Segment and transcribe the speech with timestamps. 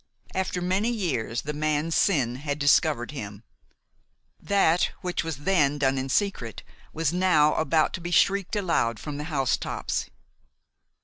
[0.33, 3.43] After many years the man's sin had discovered him.
[4.39, 9.17] That which was then done in secret was now about to be shrieked aloud from
[9.17, 10.09] the housetops.